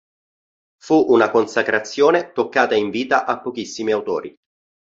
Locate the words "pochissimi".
3.39-3.91